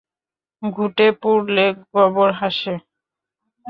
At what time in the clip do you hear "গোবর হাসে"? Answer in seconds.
1.91-2.75